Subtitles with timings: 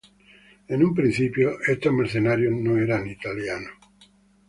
[0.67, 3.73] En un principio, estos mercenarios no eran italianos.